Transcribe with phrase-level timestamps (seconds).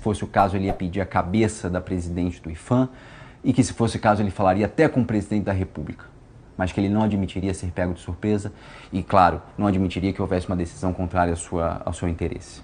[0.00, 2.88] Se fosse o caso, ele ia pedir a cabeça da presidente do IFAM
[3.44, 6.06] e que, se fosse o caso, ele falaria até com o presidente da República.
[6.56, 8.50] Mas que ele não admitiria ser pego de surpresa
[8.90, 12.62] e, claro, não admitiria que houvesse uma decisão contrária à sua, ao seu interesse.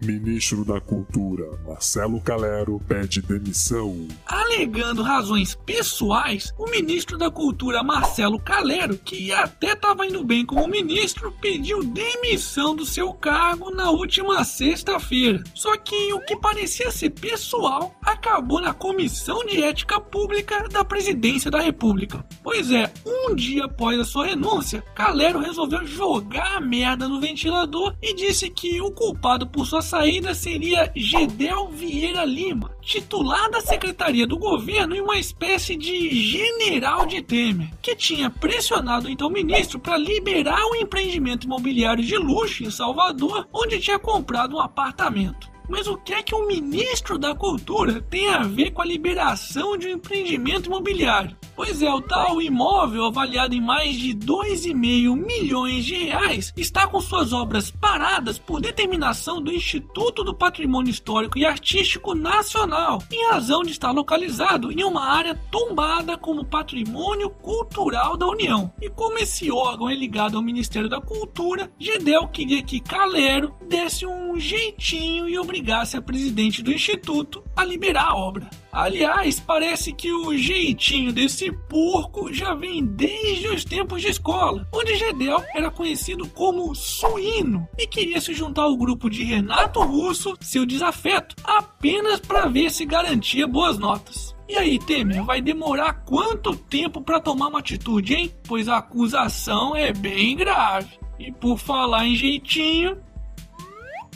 [0.00, 4.08] Ministro da Cultura, Marcelo Calero, pede demissão.
[4.54, 10.68] Alegando razões pessoais, o ministro da Cultura, Marcelo Calero, que até estava indo bem como
[10.68, 15.42] ministro, pediu demissão do seu cargo na última sexta-feira.
[15.54, 21.50] Só que o que parecia ser pessoal acabou na Comissão de Ética Pública da Presidência
[21.50, 22.24] da República.
[22.44, 27.94] Pois é, um dia após a sua renúncia, Calero resolveu jogar a merda no ventilador
[28.02, 34.26] e disse que o culpado por sua saída seria Gedel Vieira Lima, titular da Secretaria
[34.26, 39.78] do Governo e uma espécie de general de Temer, que tinha pressionado então o ministro
[39.78, 45.48] para liberar um empreendimento imobiliário de luxo em Salvador, onde tinha comprado um apartamento.
[45.68, 49.78] Mas o que é que um ministro da Cultura tem a ver com a liberação
[49.78, 51.36] de um empreendimento imobiliário?
[51.54, 57.00] Pois é, o tal imóvel avaliado em mais de 2,5 milhões de reais está com
[57.00, 63.62] suas obras paradas por determinação do Instituto do Patrimônio Histórico e Artístico Nacional, em razão
[63.62, 68.72] de estar localizado em uma área tombada como Patrimônio Cultural da União.
[68.80, 74.06] E como esse órgão é ligado ao Ministério da Cultura, Gedel queria que Calero desse
[74.06, 78.48] um jeitinho e obrigasse a presidente do Instituto a liberar a obra.
[78.72, 84.96] Aliás, parece que o jeitinho desse porco já vem desde os tempos de escola, onde
[84.96, 90.64] Gedel era conhecido como suíno e queria se juntar ao grupo de Renato Russo, seu
[90.64, 94.34] desafeto, apenas para ver se garantia boas notas.
[94.48, 98.34] E aí, Temer, vai demorar quanto tempo para tomar uma atitude, hein?
[98.48, 100.98] Pois a acusação é bem grave.
[101.18, 102.96] E por falar em jeitinho,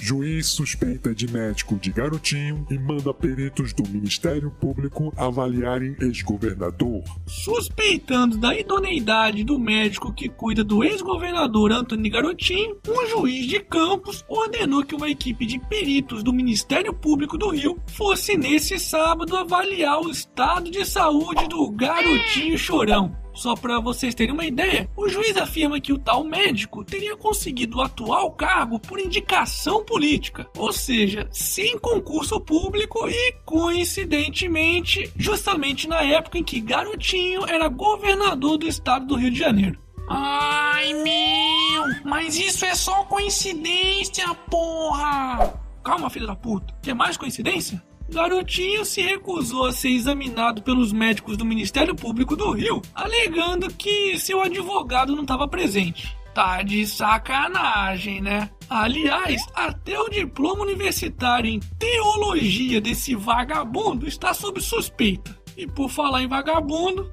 [0.00, 7.02] Juiz suspeita de médico de garotinho e manda peritos do Ministério Público avaliarem ex-governador.
[7.26, 14.24] Suspeitando da idoneidade do médico que cuida do ex-governador Antônio Garotinho, um juiz de Campos
[14.28, 20.00] ordenou que uma equipe de peritos do Ministério Público do Rio fosse nesse sábado avaliar
[20.00, 23.27] o estado de saúde do garotinho chorão.
[23.38, 27.78] Só para vocês terem uma ideia, o juiz afirma que o tal médico teria conseguido
[27.78, 36.02] o atual cargo por indicação política, ou seja, sem concurso público e, coincidentemente, justamente na
[36.02, 39.78] época em que Garotinho era governador do estado do Rio de Janeiro.
[40.08, 45.54] Ai meu, mas isso é só coincidência, porra!
[45.84, 47.80] Calma, filha da puta, quer mais coincidência?
[48.08, 54.18] Garotinho se recusou a ser examinado pelos médicos do Ministério Público do Rio, alegando que
[54.18, 56.16] seu advogado não estava presente.
[56.34, 58.50] Tá de sacanagem, né?
[58.70, 65.36] Aliás, até o diploma universitário em teologia desse vagabundo está sob suspeita.
[65.56, 67.10] E por falar em vagabundo,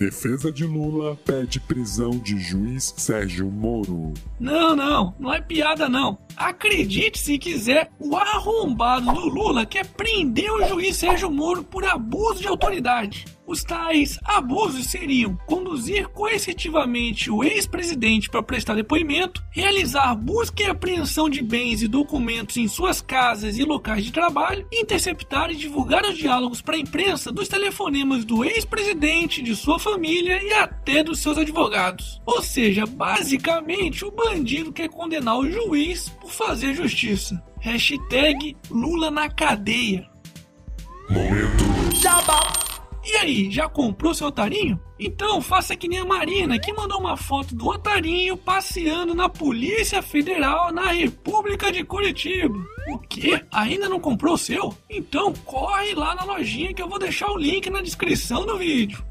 [0.00, 4.14] Defesa de Lula pede prisão de juiz Sérgio Moro.
[4.40, 6.18] Não, não, não é piada não.
[6.40, 12.40] Acredite se quiser, o arrombado do Lula quer prender o juiz Sérgio Moro por abuso
[12.40, 13.26] de autoridade.
[13.50, 21.28] Os tais abusos seriam conduzir coercitivamente o ex-presidente para prestar depoimento, realizar busca e apreensão
[21.28, 26.16] de bens e documentos em suas casas e locais de trabalho, interceptar e divulgar os
[26.16, 31.36] diálogos para a imprensa dos telefonemas do ex-presidente, de sua família e até dos seus
[31.36, 32.22] advogados.
[32.24, 37.42] Ou seja, basicamente o bandido quer condenar o juiz por fazer justiça.
[37.60, 40.08] Hashtag Lula na cadeia.
[41.08, 41.70] Momento.
[43.02, 44.80] E aí, já comprou seu otarinho?
[44.98, 50.00] Então faça que nem a Marina, que mandou uma foto do otarinho passeando na Polícia
[50.00, 52.54] Federal na República de Curitiba.
[52.88, 53.42] O quê?
[53.50, 54.76] Ainda não comprou o seu?
[54.88, 59.02] Então corre lá na lojinha que eu vou deixar o link na descrição do vídeo.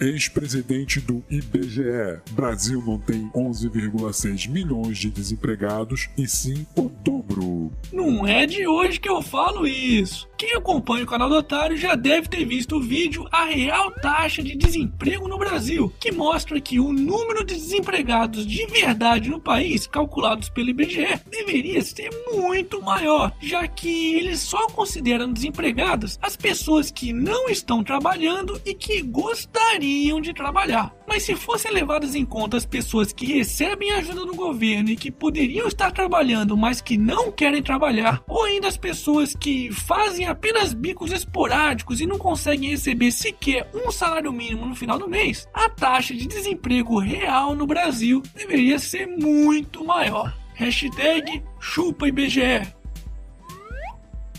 [0.00, 2.20] Ex-presidente do IBGE.
[2.32, 7.72] Brasil não tem 11,6 milhões de desempregados e sim o dobro.
[7.92, 10.28] Não é de hoje que eu falo isso.
[10.36, 14.42] Quem acompanha o canal do Otário já deve ter visto o vídeo A Real Taxa
[14.42, 19.86] de Desemprego no Brasil, que mostra que o número de desempregados de verdade no país,
[19.86, 26.90] calculados pelo IBGE, deveria ser muito maior, já que eles só consideram desempregadas as pessoas
[26.90, 30.94] que não estão trabalhando e que gostariam gostariam de trabalhar.
[31.06, 35.10] Mas se fossem levadas em conta as pessoas que recebem ajuda do governo e que
[35.10, 40.72] poderiam estar trabalhando, mas que não querem trabalhar, ou ainda as pessoas que fazem apenas
[40.72, 45.68] bicos esporádicos e não conseguem receber sequer um salário mínimo no final do mês, a
[45.68, 50.36] taxa de desemprego real no Brasil deveria ser muito maior.
[50.54, 52.76] Hashtag chupa IBGE.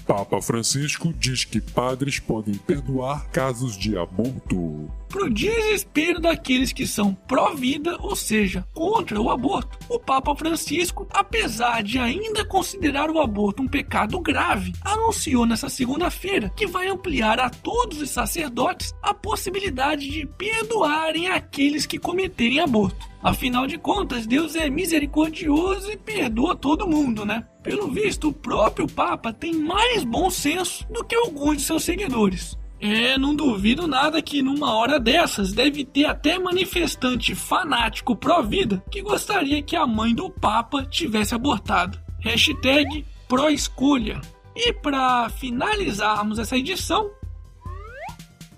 [0.08, 4.90] Papa Francisco diz que padres podem perdoar casos de aborto.
[5.10, 11.84] Pro desespero daqueles que são pró-vida, ou seja, contra o aborto, o Papa Francisco, apesar
[11.84, 17.50] de ainda considerar o aborto um pecado grave, anunciou nessa segunda-feira que vai ampliar a
[17.50, 23.06] todos os sacerdotes a possibilidade de perdoarem aqueles que cometerem aborto.
[23.22, 27.46] Afinal de contas, Deus é misericordioso e perdoa todo mundo, né?
[27.68, 32.58] Pelo visto, o próprio Papa tem mais bom senso do que alguns de seus seguidores.
[32.80, 39.02] É, não duvido nada que numa hora dessas deve ter até manifestante fanático pró-vida que
[39.02, 42.00] gostaria que a mãe do Papa tivesse abortado.
[42.22, 44.22] Hashtag pró-escolha.
[44.56, 47.12] E para finalizarmos essa edição,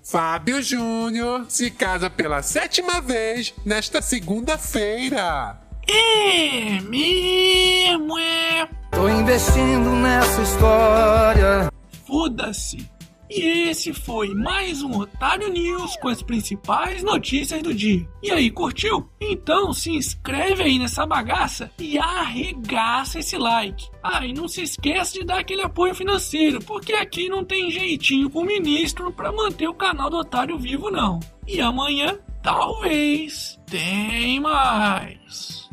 [0.04, 5.60] Fábio Júnior se casa pela sétima vez nesta segunda-feira.
[5.88, 8.79] É mesmo, é.
[9.00, 11.72] Tô investindo nessa história.
[12.06, 12.86] Foda-se.
[13.30, 18.06] E esse foi mais um Otário News com as principais notícias do dia.
[18.22, 19.10] E aí, curtiu?
[19.22, 23.88] Então se inscreve aí nessa bagaça e arregaça esse like.
[24.04, 28.30] Ah, e não se esqueça de dar aquele apoio financeiro, porque aqui não tem jeitinho
[28.30, 31.22] com o ministro para manter o canal do Otário vivo não.
[31.48, 35.69] E amanhã, talvez, tem mais.